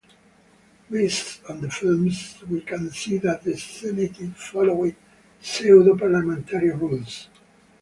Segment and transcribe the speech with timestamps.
[0.89, 4.95] Based on the films, we can see that the Senate followed
[5.39, 7.27] pseudo-parliamentary rules.